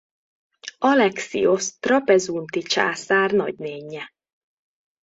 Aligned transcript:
Alexiosz 0.77 1.79
trapezunti 1.79 2.61
császár 2.61 3.31
nagynénje. 3.31 4.13